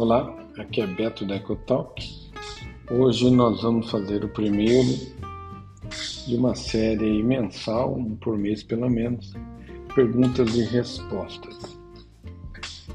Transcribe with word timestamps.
Olá, 0.00 0.34
aqui 0.56 0.80
é 0.80 0.86
Beto 0.86 1.26
da 1.26 1.36
EcoTalk. 1.36 2.30
Hoje 2.90 3.30
nós 3.30 3.60
vamos 3.60 3.90
fazer 3.90 4.24
o 4.24 4.30
primeiro 4.30 4.88
de 6.26 6.36
uma 6.36 6.54
série 6.54 7.22
mensal, 7.22 7.98
um 7.98 8.16
por 8.16 8.38
mês 8.38 8.62
pelo 8.62 8.88
menos, 8.88 9.34
perguntas 9.94 10.56
e 10.56 10.64
respostas. 10.64 11.78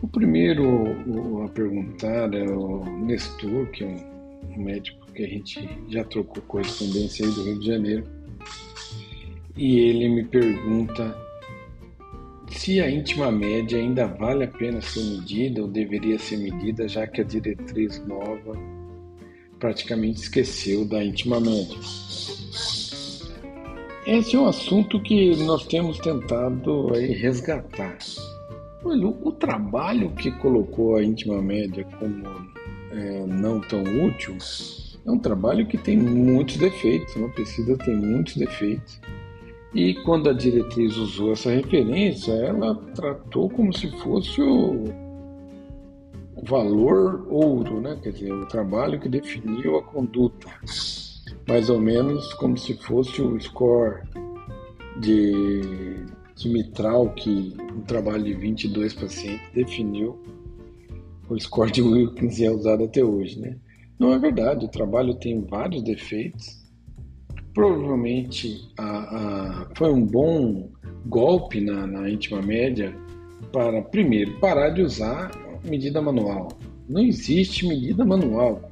O 0.01 0.07
primeiro 0.07 1.43
a 1.43 1.49
perguntar 1.49 2.33
é 2.33 2.49
o 2.49 2.83
Nestor, 2.83 3.67
que 3.67 3.83
é 3.83 3.87
um 4.57 4.63
médico 4.63 5.05
que 5.11 5.25
a 5.25 5.27
gente 5.27 5.69
já 5.87 6.03
trocou 6.05 6.41
correspondência 6.47 7.23
aí 7.23 7.31
do 7.33 7.43
Rio 7.43 7.59
de 7.59 7.67
Janeiro, 7.67 8.03
e 9.55 9.77
ele 9.77 10.09
me 10.09 10.23
pergunta 10.23 11.15
se 12.55 12.79
a 12.79 12.89
íntima 12.89 13.31
média 13.31 13.77
ainda 13.77 14.07
vale 14.07 14.45
a 14.45 14.47
pena 14.47 14.81
ser 14.81 15.03
medida 15.03 15.61
ou 15.61 15.67
deveria 15.67 16.17
ser 16.17 16.37
medida, 16.37 16.87
já 16.87 17.05
que 17.05 17.21
a 17.21 17.23
diretriz 17.23 18.03
nova 18.07 18.57
praticamente 19.59 20.21
esqueceu 20.21 20.85
da 20.85 21.03
íntima 21.03 21.39
média. 21.39 21.77
Esse 24.07 24.35
é 24.35 24.39
um 24.39 24.47
assunto 24.47 25.01
que 25.01 25.35
nós 25.43 25.65
temos 25.65 25.99
tentado 25.99 26.93
aí 26.93 27.13
resgatar. 27.13 27.97
Olha, 28.83 29.07
o, 29.07 29.31
trabalho 29.31 30.11
que 30.11 30.31
colocou 30.31 30.95
a 30.95 31.03
íntima 31.03 31.41
média 31.41 31.85
como 31.99 32.23
é, 32.91 33.25
não 33.27 33.59
tão 33.61 33.83
útil 34.05 34.37
é 35.05 35.11
um 35.11 35.19
trabalho 35.19 35.67
que 35.67 35.77
tem 35.77 35.97
muitos 35.97 36.57
defeitos, 36.57 37.15
uma 37.15 37.29
pesquisa 37.29 37.75
tem 37.77 37.95
muitos 37.95 38.37
defeitos 38.37 38.99
e 39.75 39.93
quando 40.03 40.29
a 40.29 40.33
diretriz 40.33 40.95
usou 40.95 41.33
essa 41.33 41.51
referência, 41.51 42.31
ela 42.31 42.75
tratou 42.95 43.49
como 43.49 43.73
se 43.73 43.91
fosse 43.99 44.41
o, 44.41 44.85
valor 46.47 47.27
ouro, 47.29 47.81
né? 47.81 47.99
quer 48.01 48.11
dizer, 48.11 48.31
o 48.31 48.45
trabalho 48.45 48.99
que 48.99 49.09
definiu 49.09 49.77
a 49.77 49.83
conduta. 49.83 50.47
Mais 51.47 51.69
ou 51.69 51.79
menos 51.79 52.33
como 52.35 52.57
se 52.57 52.75
fosse 52.75 53.21
o 53.21 53.39
score 53.39 54.01
de, 55.01 55.61
de 56.35 56.49
Mitral, 56.49 57.09
que 57.09 57.53
um 57.75 57.81
trabalho 57.81 58.23
de 58.23 58.33
22 58.33 58.93
pacientes 58.93 59.45
definiu 59.53 60.17
o 61.27 61.39
score 61.39 61.71
de 61.71 61.81
Wilkins 61.81 62.39
é 62.39 62.49
usado 62.49 62.83
até 62.83 63.03
hoje. 63.03 63.39
Né? 63.39 63.57
Não 63.99 64.13
é 64.13 64.19
verdade, 64.19 64.65
o 64.65 64.69
trabalho 64.69 65.15
tem 65.15 65.41
vários 65.41 65.83
defeitos 65.83 66.64
provavelmente 67.55 68.69
a, 68.77 68.83
a, 68.83 69.67
foi 69.73 69.91
um 69.91 70.05
bom 70.05 70.69
golpe 71.05 71.61
na, 71.61 71.87
na 71.87 72.09
íntima 72.09 72.41
média 72.41 72.93
para, 73.51 73.81
primeiro, 73.81 74.37
parar 74.39 74.69
de 74.71 74.81
usar 74.81 75.31
medida 75.63 76.01
manual. 76.01 76.49
Não 76.87 77.01
existe 77.01 77.65
medida 77.65 78.03
manual. 78.03 78.69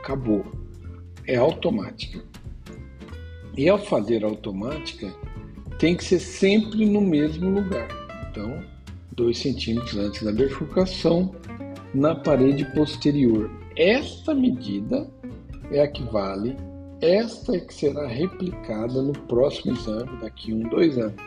Acabou. 0.00 0.44
É 1.26 1.36
automática. 1.36 2.20
E 3.56 3.68
ao 3.68 3.78
fazer 3.78 4.24
automática, 4.24 5.14
tem 5.78 5.96
que 5.96 6.04
ser 6.04 6.18
sempre 6.18 6.84
no 6.84 7.00
mesmo 7.00 7.48
lugar. 7.48 7.88
Então, 8.28 8.60
2 9.12 9.38
centímetros 9.38 9.96
antes 9.96 10.22
da 10.24 10.32
bifurcação, 10.32 11.32
na 11.94 12.16
parede 12.16 12.64
posterior. 12.74 13.48
Esta 13.76 14.34
medida 14.34 15.08
é 15.70 15.82
a 15.82 15.88
que 15.88 16.02
vale 16.02 16.56
esta 17.04 17.56
é 17.56 17.60
que 17.60 17.74
será 17.74 18.06
replicada 18.06 19.02
no 19.02 19.12
próximo 19.12 19.74
exame, 19.74 20.20
daqui 20.20 20.52
a 20.52 20.54
um, 20.54 20.68
dois 20.68 20.96
anos. 20.96 21.22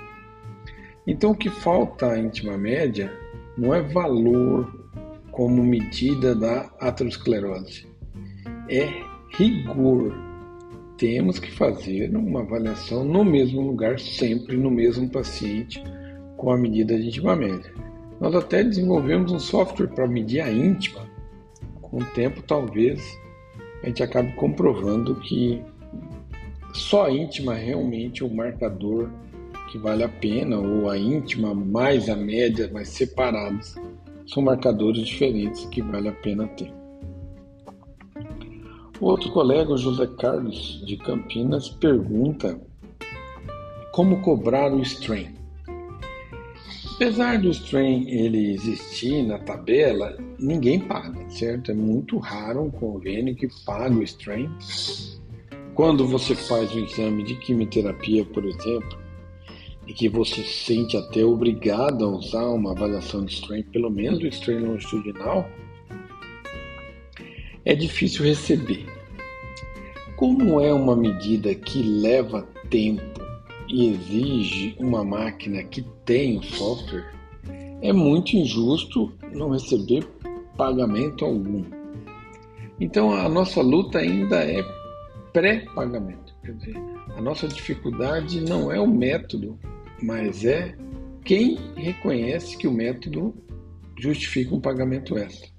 Então, 1.06 1.32
o 1.32 1.36
que 1.36 1.50
falta 1.50 2.12
à 2.12 2.20
íntima 2.20 2.58
média 2.58 3.12
não 3.58 3.74
é 3.74 3.82
valor 3.82 4.88
como 5.32 5.64
medida 5.64 6.34
da 6.36 6.70
aterosclerose, 6.80 7.88
é 8.70 8.88
rigor. 9.38 10.14
Temos 10.98 11.38
que 11.38 11.52
fazer 11.52 12.16
uma 12.16 12.42
avaliação 12.42 13.06
no 13.06 13.24
mesmo 13.24 13.62
lugar, 13.62 14.00
sempre 14.00 14.58
no 14.58 14.72
mesmo 14.72 15.08
paciente, 15.10 15.84
com 16.36 16.52
a 16.52 16.58
medida 16.58 16.98
de 16.98 17.08
íntima 17.08 17.36
média. 17.36 17.72
Nós 18.20 18.34
até 18.34 18.64
desenvolvemos 18.64 19.32
um 19.32 19.40
software 19.40 19.88
para 19.88 20.08
medir 20.08 20.42
a 20.42 20.52
íntima. 20.52 21.08
Com 21.82 21.98
o 21.98 22.06
tempo, 22.06 22.42
talvez 22.42 23.18
a 23.84 23.88
gente 23.88 24.04
acaba 24.04 24.32
comprovando 24.34 25.16
que 25.16 25.62
só 26.74 27.06
a 27.06 27.12
íntima 27.12 27.58
é 27.58 27.66
realmente 27.66 28.24
o 28.24 28.30
marcador 28.30 29.10
que 29.72 29.78
vale 29.78 30.04
a 30.04 30.10
pena, 30.10 30.58
ou 30.58 30.90
a 30.90 30.98
íntima 30.98 31.54
mais 31.54 32.10
a 32.10 32.16
média, 32.16 32.70
mas 32.72 32.90
separados, 32.90 33.76
são 34.26 34.44
marcadores 34.44 35.06
diferentes 35.06 35.66
que 35.66 35.82
vale 35.82 36.08
a 36.08 36.14
pena 36.14 36.48
ter. 36.48 36.72
O 39.00 39.06
outro 39.06 39.32
colega, 39.32 39.78
José 39.78 40.08
Carlos 40.20 40.84
de 40.86 40.98
Campinas, 40.98 41.70
pergunta 41.70 42.60
como 43.92 44.22
cobrar 44.22 44.72
o 44.74 44.82
strain. 44.82 45.36
Apesar 46.98 47.40
do 47.40 47.52
strain 47.52 48.10
ele 48.10 48.54
existir 48.54 49.22
na 49.22 49.38
tabela, 49.38 50.18
ninguém 50.40 50.80
paga, 50.80 51.30
certo? 51.30 51.70
É 51.70 51.74
muito 51.76 52.18
raro 52.18 52.64
um 52.64 52.72
convênio 52.72 53.36
que 53.36 53.48
pague 53.64 53.98
o 53.98 54.02
strain. 54.02 54.50
Quando 55.76 56.08
você 56.08 56.34
faz 56.34 56.74
um 56.74 56.80
exame 56.80 57.22
de 57.22 57.36
quimioterapia, 57.36 58.26
por 58.26 58.44
exemplo, 58.44 58.98
e 59.86 59.94
que 59.94 60.10
você 60.10 60.42
se 60.42 60.66
sente 60.66 60.98
até 60.98 61.24
obrigado 61.24 62.04
a 62.04 62.08
usar 62.08 62.48
uma 62.48 62.72
avaliação 62.72 63.24
de 63.24 63.34
strain, 63.36 63.62
pelo 63.62 63.92
menos 63.92 64.20
o 64.24 64.28
strain 64.28 64.62
longitudinal, 64.62 65.48
é 67.64 67.76
difícil 67.76 68.26
receber. 68.26 68.88
Como 70.16 70.60
é 70.60 70.74
uma 70.74 70.96
medida 70.96 71.54
que 71.54 71.84
leva 71.84 72.42
tempo 72.72 73.27
e 73.68 73.90
exige 73.90 74.76
uma 74.80 75.04
máquina 75.04 75.64
que 75.64 75.82
tem 76.06 76.38
o 76.38 76.44
software, 76.44 77.12
é 77.82 77.94
muito 77.94 78.36
injusto 78.36 79.14
não 79.34 79.52
receber 79.52 80.08
pagamento 80.58 81.26
algum. 81.26 81.64
Então 82.80 83.12
a 83.12 83.28
nossa 83.30 83.62
luta 83.62 84.00
ainda 84.00 84.38
é 84.38 84.64
pré-pagamento. 85.34 86.34
Quer 86.44 86.54
dizer, 86.54 86.76
a 87.16 87.22
nossa 87.22 87.48
dificuldade 87.48 88.42
não 88.42 88.72
é 88.72 88.80
o 88.80 88.88
método, 88.88 89.60
mas 90.02 90.46
é 90.46 90.76
quem 91.24 91.58
reconhece 91.76 92.58
que 92.58 92.68
o 92.68 92.72
método 92.72 93.36
justifica 93.98 94.56
um 94.56 94.62
pagamento 94.62 95.18
extra. 95.18 95.50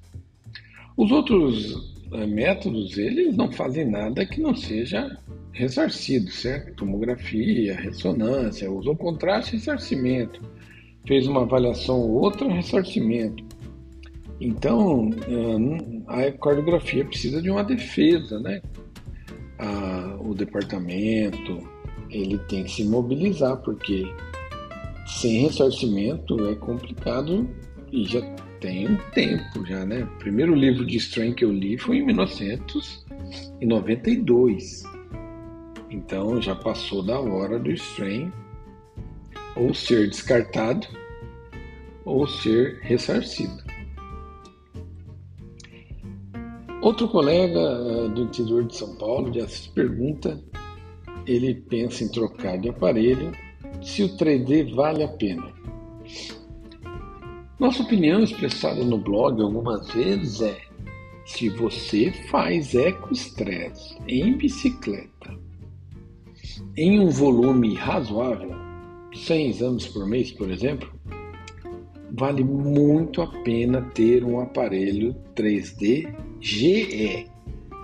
Os 0.96 1.10
outros 1.10 1.94
é, 2.12 2.26
métodos, 2.26 2.96
eles 2.96 3.36
não 3.36 3.52
fazem 3.52 3.84
nada 3.84 4.24
que 4.24 4.40
não 4.40 4.54
seja 4.56 5.16
ressarcido, 5.58 6.30
certo? 6.30 6.76
Tomografia, 6.76 7.74
ressonância, 7.74 8.70
usou 8.70 8.96
contraste 8.96 9.56
ressarcimento, 9.56 10.40
fez 11.06 11.26
uma 11.26 11.42
avaliação 11.42 12.00
ou 12.00 12.22
outra, 12.22 12.48
ressarcimento. 12.48 13.44
Então, 14.40 15.10
é, 16.08 16.28
a 16.28 16.32
cardiografia 16.32 17.04
precisa 17.04 17.42
de 17.42 17.50
uma 17.50 17.64
defesa, 17.64 18.38
né? 18.38 18.62
o 20.20 20.34
departamento 20.34 21.68
ele 22.10 22.38
tem 22.48 22.62
que 22.62 22.70
se 22.70 22.84
mobilizar, 22.84 23.56
porque 23.56 24.06
sem 25.04 25.42
ressarcimento 25.42 26.48
é 26.48 26.54
complicado 26.54 27.50
e 27.90 28.04
já 28.04 28.20
tem 28.60 28.88
um 28.88 28.96
tempo 29.12 29.66
já, 29.66 29.84
né? 29.84 30.04
O 30.04 30.18
primeiro 30.18 30.54
livro 30.54 30.86
de 30.86 30.96
Strain 30.98 31.34
que 31.34 31.44
eu 31.44 31.52
li 31.52 31.76
foi 31.76 31.96
em 31.98 32.06
1992. 32.06 34.84
Então 35.90 36.40
já 36.40 36.54
passou 36.54 37.02
da 37.02 37.18
hora 37.18 37.58
do 37.58 37.70
strain 37.72 38.32
ou 39.56 39.72
ser 39.72 40.08
descartado 40.08 40.86
ou 42.04 42.26
ser 42.26 42.78
ressarcido. 42.82 43.62
Outro 46.80 47.08
colega 47.08 47.58
eh, 47.58 48.08
do 48.08 48.22
interior 48.22 48.64
de 48.64 48.76
São 48.76 48.94
Paulo, 48.96 49.30
de 49.30 49.40
Assis, 49.40 49.66
pergunta, 49.66 50.40
ele 51.26 51.54
pensa 51.54 52.04
em 52.04 52.08
trocar 52.08 52.56
de 52.58 52.68
aparelho, 52.68 53.32
se 53.82 54.02
o 54.04 54.16
3D 54.16 54.74
vale 54.74 55.02
a 55.02 55.08
pena. 55.08 55.52
Nossa 57.58 57.82
opinião 57.82 58.22
expressada 58.22 58.84
no 58.84 58.98
blog 58.98 59.42
algumas 59.42 59.90
vezes 59.92 60.40
é 60.40 60.60
se 61.26 61.50
você 61.50 62.12
faz 62.30 62.74
eco-stress 62.74 63.98
em 64.06 64.36
bicicleta 64.38 65.37
em 66.78 67.00
um 67.00 67.10
volume 67.10 67.74
razoável, 67.74 68.54
100 69.12 69.48
exames 69.48 69.88
por 69.88 70.06
mês, 70.06 70.30
por 70.30 70.48
exemplo, 70.48 70.88
vale 72.12 72.44
muito 72.44 73.20
a 73.20 73.26
pena 73.42 73.82
ter 73.94 74.22
um 74.22 74.38
aparelho 74.38 75.12
3D 75.34 76.08
GE. 76.40 77.26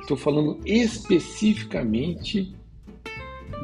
Estou 0.00 0.16
falando 0.16 0.60
especificamente 0.64 2.54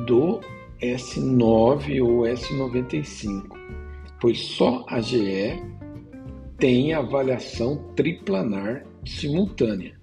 do 0.04 0.40
S9 0.82 2.02
ou 2.02 2.22
S95, 2.22 3.44
pois 4.20 4.36
só 4.36 4.84
a 4.88 5.00
GE 5.00 5.62
tem 6.58 6.92
avaliação 6.92 7.76
triplanar 7.94 8.84
simultânea. 9.06 9.96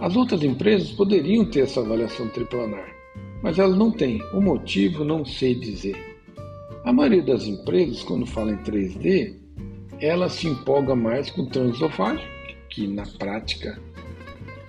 As 0.00 0.16
outras 0.16 0.42
empresas 0.42 0.90
poderiam 0.90 1.44
ter 1.44 1.60
essa 1.60 1.80
avaliação 1.82 2.28
triplanar, 2.30 2.99
mas 3.42 3.58
elas 3.58 3.76
não 3.76 3.90
têm. 3.90 4.22
O 4.32 4.40
motivo 4.40 5.04
não 5.04 5.24
sei 5.24 5.54
dizer. 5.54 5.96
A 6.84 6.92
maioria 6.92 7.22
das 7.22 7.46
empresas, 7.46 8.02
quando 8.02 8.26
fala 8.26 8.52
em 8.52 8.58
3D, 8.58 9.34
ela 10.00 10.28
se 10.28 10.46
empolga 10.46 10.96
mais 10.96 11.30
com 11.30 11.42
o 11.42 11.46
transesofágio, 11.46 12.26
que 12.70 12.86
na 12.86 13.04
prática 13.18 13.78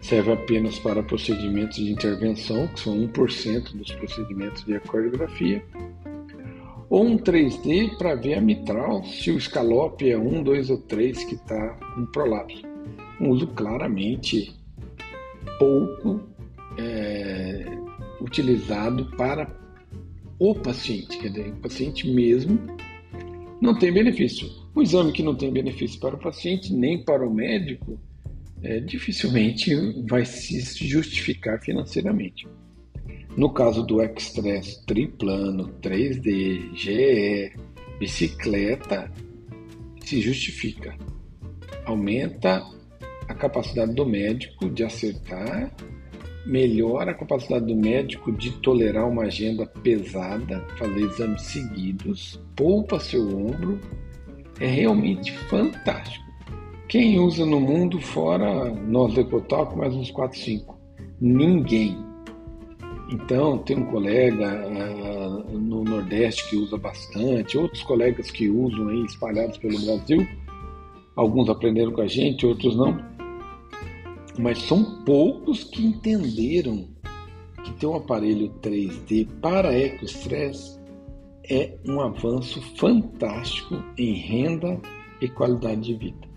serve 0.01 0.33
apenas 0.33 0.77
para 0.79 1.03
procedimentos 1.03 1.77
de 1.77 1.91
intervenção, 1.91 2.67
que 2.67 2.79
são 2.79 3.07
1% 3.07 3.75
dos 3.75 3.91
procedimentos 3.93 4.65
de 4.65 4.73
ecocardiografia, 4.73 5.63
ou 6.89 7.05
um 7.05 7.17
3D 7.17 7.97
para 7.97 8.15
ver 8.15 8.33
a 8.33 8.41
mitral, 8.41 9.05
se 9.05 9.31
o 9.31 9.37
escalope 9.37 10.09
é 10.09 10.17
1, 10.17 10.43
2 10.43 10.69
ou 10.69 10.77
3 10.77 11.23
que 11.23 11.35
está 11.35 11.69
com 11.95 12.05
prolapso. 12.07 12.61
Um 13.21 13.29
uso 13.29 13.47
claramente 13.47 14.53
pouco 15.57 16.19
é, 16.77 17.63
utilizado 18.21 19.05
para 19.17 19.47
o 20.39 20.55
paciente, 20.55 21.17
quer 21.17 21.29
dizer, 21.29 21.49
o 21.49 21.57
paciente 21.57 22.09
mesmo 22.09 22.59
não 23.61 23.77
tem 23.77 23.91
benefício. 23.91 24.49
O 24.73 24.81
exame 24.81 25.11
que 25.11 25.21
não 25.21 25.35
tem 25.35 25.51
benefício 25.51 25.99
para 25.99 26.15
o 26.15 26.19
paciente 26.19 26.73
nem 26.73 27.03
para 27.03 27.27
o 27.27 27.33
médico 27.33 27.99
é, 28.63 28.79
dificilmente 28.79 29.75
vai 30.07 30.25
se 30.25 30.59
justificar 30.87 31.59
financeiramente. 31.61 32.47
No 33.35 33.53
caso 33.53 33.83
do 33.83 34.01
Express 34.01 34.83
triplano, 34.85 35.69
3D, 35.81 36.75
GE, 36.75 37.53
bicicleta, 37.97 39.11
se 40.03 40.21
justifica. 40.21 40.95
Aumenta 41.85 42.61
a 43.27 43.33
capacidade 43.33 43.93
do 43.93 44.05
médico 44.05 44.69
de 44.69 44.83
acertar, 44.83 45.73
melhora 46.45 47.11
a 47.11 47.13
capacidade 47.13 47.65
do 47.65 47.75
médico 47.75 48.31
de 48.31 48.51
tolerar 48.59 49.07
uma 49.07 49.23
agenda 49.23 49.65
pesada, 49.65 50.65
fazer 50.77 51.01
exames 51.01 51.41
seguidos, 51.43 52.39
poupa 52.55 52.99
seu 52.99 53.21
ombro, 53.27 53.79
é 54.59 54.67
realmente 54.67 55.31
fantástico. 55.49 56.25
Quem 56.87 57.19
usa 57.19 57.45
no 57.45 57.59
mundo 57.59 57.99
fora 57.99 58.69
nós 58.69 59.17
Ecotalk 59.17 59.77
mais 59.77 59.93
uns 59.95 60.11
4, 60.11 60.37
5? 60.37 60.77
Ninguém. 61.21 61.97
Então, 63.11 63.57
tem 63.59 63.77
um 63.77 63.85
colega 63.85 64.65
uh, 64.67 65.57
no 65.57 65.83
Nordeste 65.83 66.49
que 66.49 66.55
usa 66.57 66.77
bastante, 66.77 67.57
outros 67.57 67.83
colegas 67.83 68.31
que 68.31 68.49
usam 68.49 68.87
aí 68.89 69.03
espalhados 69.05 69.57
pelo 69.57 69.79
Brasil. 69.79 70.27
Alguns 71.15 71.49
aprenderam 71.49 71.91
com 71.91 72.01
a 72.01 72.07
gente, 72.07 72.45
outros 72.45 72.75
não. 72.75 72.97
Mas 74.39 74.59
são 74.59 75.03
poucos 75.03 75.63
que 75.63 75.85
entenderam 75.85 76.87
que 77.63 77.73
ter 77.73 77.85
um 77.85 77.95
aparelho 77.95 78.49
3D 78.61 79.27
para 79.41 79.77
ecostress 79.77 80.79
é 81.49 81.77
um 81.85 81.99
avanço 81.99 82.61
fantástico 82.77 83.83
em 83.97 84.13
renda 84.13 84.79
e 85.21 85.27
qualidade 85.27 85.81
de 85.81 85.93
vida. 85.95 86.31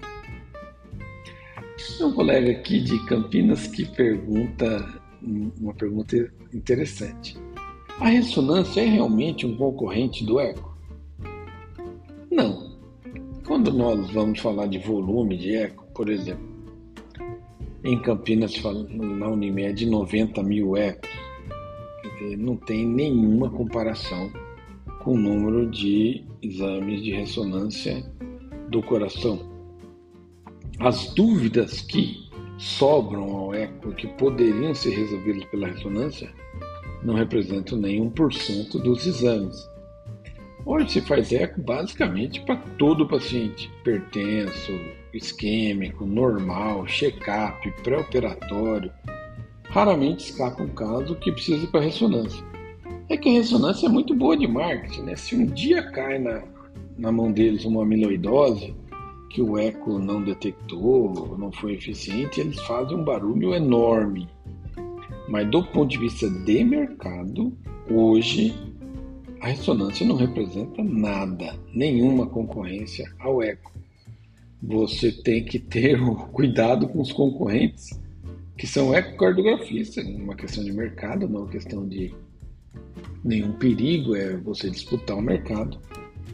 Tem 1.97 2.07
um 2.07 2.13
colega 2.13 2.51
aqui 2.51 2.81
de 2.81 2.99
Campinas 3.07 3.67
que 3.67 3.85
pergunta 3.85 5.03
uma 5.23 5.75
pergunta 5.75 6.33
interessante. 6.53 7.37
A 8.01 8.09
ressonância 8.09 8.81
é 8.81 8.87
realmente 8.87 9.47
um 9.47 9.57
concorrente 9.57 10.25
do 10.25 10.41
eco? 10.41 10.77
Não. 12.31 12.75
Quando 13.47 13.73
nós 13.73 14.11
vamos 14.11 14.41
falar 14.41 14.67
de 14.67 14.79
volume 14.79 15.37
de 15.37 15.55
eco, 15.55 15.87
por 15.95 16.09
exemplo, 16.09 16.54
em 17.85 18.01
Campinas, 18.01 18.61
na 18.63 19.29
Unimed, 19.29 19.87
90 19.87 20.43
mil 20.43 20.77
ecos, 20.77 21.11
não 22.39 22.57
tem 22.57 22.87
nenhuma 22.87 23.51
comparação 23.51 24.33
com 25.01 25.13
o 25.13 25.19
número 25.19 25.71
de 25.71 26.25
exames 26.43 27.03
de 27.03 27.13
ressonância 27.13 28.05
do 28.71 28.83
coração 28.83 29.55
as 30.81 31.15
dúvidas 31.15 31.81
que 31.83 32.29
sobram 32.59 33.37
ao 33.37 33.55
eco 33.55 33.93
que 33.93 34.07
poderiam 34.07 34.75
ser 34.75 34.91
resolvidas 34.91 35.45
pela 35.47 35.69
ressonância 35.69 36.33
não 37.03 37.15
representam 37.15 37.79
nem 37.79 38.11
1% 38.11 38.83
dos 38.83 39.07
exames. 39.07 39.57
Hoje 40.67 40.93
se 40.93 41.01
faz 41.03 41.31
eco 41.31 41.61
basicamente 41.61 42.41
para 42.41 42.57
todo 42.79 43.07
paciente, 43.07 43.71
hipertenso, 43.81 44.73
isquêmico, 45.13 46.07
normal, 46.07 46.87
check-up, 46.87 47.71
pré-operatório. 47.83 48.91
Raramente 49.65 50.31
escapa 50.31 50.63
um 50.63 50.69
caso 50.69 51.17
que 51.17 51.31
precisa 51.31 51.67
para 51.67 51.83
ressonância. 51.83 52.43
É 53.11 53.17
que 53.19 53.29
a 53.29 53.33
ressonância 53.33 53.87
é 53.87 53.91
muito 53.91 54.15
boa 54.15 54.39
de 54.39 54.47
marketing, 54.47 55.03
né? 55.03 55.17
Se 55.17 55.37
um 55.37 55.45
dia 55.45 55.83
cai 55.91 56.19
na, 56.19 56.43
na 56.97 57.13
mão 57.13 57.31
deles 57.31 57.67
uma 57.67 57.83
amiloidose, 57.83 58.75
que 59.29 59.43
o 59.43 59.59
eco 59.59 59.99
não 59.99 60.23
detectou, 60.23 61.37
não 61.37 61.53
foi 61.53 61.75
eficiente, 61.75 62.41
eles 62.41 62.59
fazem 62.61 62.97
um 62.97 63.05
barulho 63.05 63.55
enorme. 63.55 64.31
Mas 65.29 65.47
do 65.51 65.63
ponto 65.63 65.91
de 65.91 65.99
vista 65.99 66.31
de 66.31 66.65
mercado, 66.65 67.53
hoje 67.91 68.55
a 69.45 69.49
ressonância 69.49 70.07
não 70.07 70.17
representa 70.17 70.83
nada, 70.83 71.55
nenhuma 71.75 72.27
concorrência 72.27 73.13
ao 73.19 73.43
eco. 73.43 73.71
Você 74.63 75.13
tem 75.13 75.45
que 75.45 75.59
ter 75.59 76.01
cuidado 76.33 76.89
com 76.89 77.03
os 77.03 77.13
concorrentes, 77.13 77.91
que 78.57 78.67
são 78.67 78.95
ecocardiografistas, 78.95 80.03
uma 80.07 80.35
questão 80.35 80.65
de 80.65 80.73
mercado, 80.73 81.29
não 81.29 81.43
uma 81.43 81.51
questão 81.51 81.87
de 81.87 82.15
nenhum 83.23 83.53
perigo, 83.53 84.17
é 84.17 84.35
você 84.39 84.71
disputar 84.71 85.19
o 85.19 85.21
mercado 85.21 85.79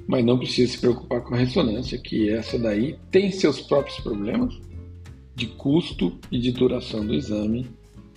mas 0.07 0.25
não 0.25 0.39
precisa 0.39 0.73
se 0.73 0.79
preocupar 0.79 1.21
com 1.21 1.35
a 1.35 1.39
ressonância, 1.39 1.97
que 1.97 2.31
essa 2.31 2.59
daí 2.59 2.97
tem 3.13 3.31
seus 3.31 3.61
próprios 3.61 3.99
problemas 4.01 4.61
de 5.37 5.47
custo 5.47 6.19
e 6.33 6.39
de 6.39 6.51
duração 6.51 7.07
do 7.07 7.15
exame, 7.15 7.69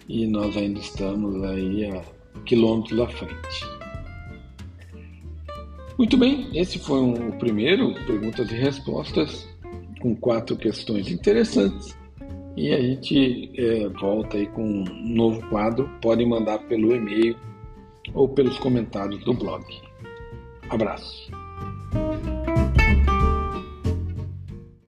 e 0.10 0.25
nós 0.25 0.57
ainda 0.57 0.80
estamos 0.80 1.44
aí 1.44 1.86
a 1.86 2.04
quilômetros 2.46 3.00
à 3.00 3.07
frente. 3.07 3.83
Muito 5.98 6.18
bem, 6.18 6.50
esse 6.54 6.80
foi 6.80 7.00
um, 7.00 7.30
o 7.30 7.34
primeiro 7.34 7.94
perguntas 8.06 8.51
e 8.51 8.56
respostas 8.56 9.48
com 10.01 10.15
quatro 10.15 10.56
questões 10.56 11.10
interessantes. 11.10 11.98
E 12.56 12.72
a 12.72 12.79
gente 12.79 13.51
é, 13.58 13.88
volta 13.89 14.38
aí 14.38 14.48
com 14.48 14.63
um 14.63 14.84
novo 15.15 15.41
quadro. 15.50 15.89
Pode 16.01 16.24
mandar 16.25 16.60
pelo 16.60 16.96
e-mail 16.96 17.36
ou 18.13 18.27
pelos 18.27 18.58
comentários 18.60 19.24
do 19.24 19.34
blog. 19.34 19.65
Abraço. 20.70 21.43